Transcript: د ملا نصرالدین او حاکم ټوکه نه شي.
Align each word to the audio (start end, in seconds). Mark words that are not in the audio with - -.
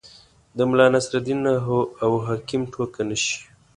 د 0.57 0.57
ملا 0.69 0.87
نصرالدین 0.93 1.41
او 2.03 2.11
حاکم 2.25 2.61
ټوکه 2.71 3.01
نه 3.09 3.15
شي. 3.23 3.37